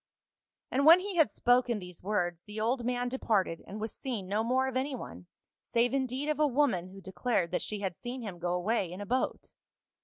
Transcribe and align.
"And 0.71 0.83
when 0.83 0.99
he 0.99 1.17
had 1.17 1.29
spoken 1.29 1.77
these 1.77 2.01
words 2.01 2.45
the 2.45 2.59
old 2.59 2.83
man 2.83 3.07
departed 3.07 3.63
and 3.67 3.79
was 3.79 3.93
seen 3.93 4.27
no 4.27 4.43
more 4.43 4.65
of 4.67 4.75
any 4.75 4.95
one, 4.95 5.27
save 5.61 5.93
in 5.93 6.07
deed 6.07 6.27
of 6.27 6.39
a 6.39 6.47
woman 6.47 6.87
who 6.87 7.01
declared 7.01 7.51
that 7.51 7.61
she 7.61 7.81
had 7.81 7.95
seen 7.95 8.23
him 8.23 8.39
go 8.39 8.55
away 8.55 8.91
in 8.91 8.99
a 8.99 9.05
boat. 9.05 9.51